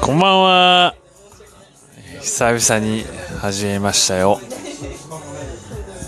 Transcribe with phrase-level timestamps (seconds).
[0.00, 0.94] こんばんは。
[2.20, 3.04] 久々に
[3.40, 4.40] 始めましたよ。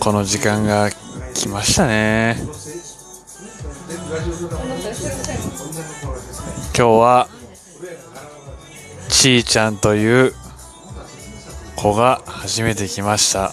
[0.01, 0.91] この時間が
[1.33, 2.37] 来ましたね。
[6.77, 7.29] 今日は
[9.09, 10.35] ちーちゃんという
[11.77, 13.53] 子が初めて来ました。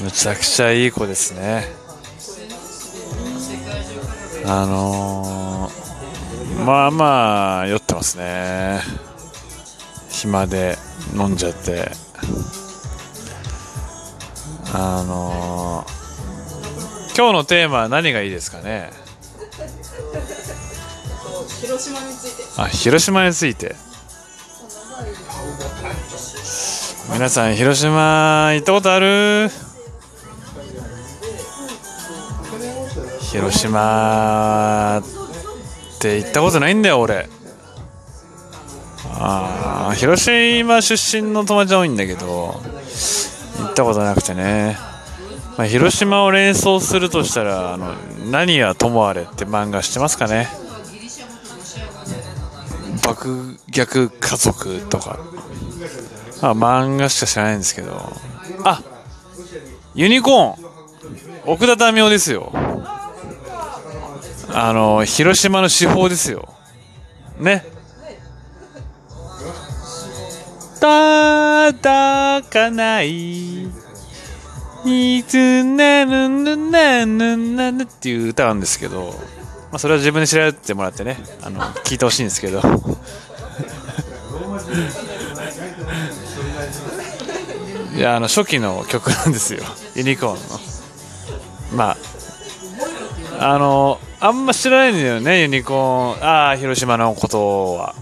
[0.00, 1.64] むちゃくちゃいい子ですね。
[4.46, 5.89] あのー、
[6.64, 8.80] まあまあ酔ってますね。
[10.10, 10.76] 暇で
[11.14, 11.90] 飲んじゃって。
[14.72, 18.90] あのー、今日のテーマは何がいいですかね？
[21.60, 22.62] 広島について。
[22.62, 23.74] あ広島について。
[27.12, 29.50] 皆さん広島行ったことある？
[33.32, 35.02] 広島
[36.00, 37.28] って行ったことないんだよ俺。
[39.12, 42.54] ああ広島出身の友達多いんだけど
[43.58, 44.78] 行ったことなくてね、
[45.58, 47.92] まあ、広島を連想するとしたら「あの
[48.30, 50.48] 何はともあれ」って漫画知ってますかね。
[53.04, 55.18] 爆逆家族とか。
[56.40, 58.10] まあ漫画しか知らないんですけど。
[58.64, 58.80] あ
[59.94, 60.70] ユニコーン。
[61.44, 62.69] 奥田民生ですよ。
[64.52, 66.48] あの広島の司法ですよ。
[67.38, 67.64] ね。
[70.80, 73.64] 叩かない。
[74.84, 79.14] いつなぬぬなぬなぬっていう歌なんですけど、
[79.70, 81.18] まあ、それは自分で調べてもらってね。
[81.42, 82.60] あの聞いてほしいんですけど。
[87.94, 89.62] いやあの初期の曲なんですよ。
[89.94, 91.76] ユニコーンの。
[91.76, 91.96] まあ
[93.42, 96.24] あのあんま知らないんだよねユニコーン。
[96.24, 97.94] ああ広島のことは。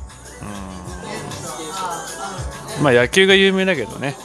[2.83, 4.16] まあ野球が有名だけどね。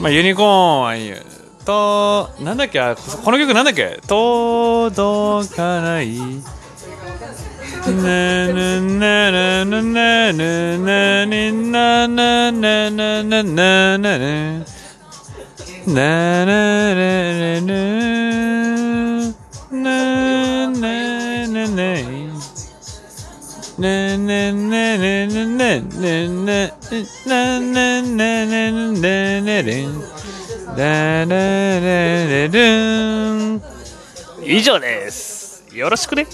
[0.00, 1.16] まあユニコーンはいいよ。
[1.64, 4.00] となんだっけあこの曲なんだっけ？
[4.06, 6.18] 届かない。
[7.84, 7.92] な
[8.48, 14.08] なななななななななななななな
[15.86, 16.44] なな
[16.94, 18.13] なな
[23.78, 29.88] ねねねねねねねねねねねねねねね
[30.76, 32.60] だれれれる
[33.56, 33.62] ん
[34.44, 36.26] 以上ですよろしくね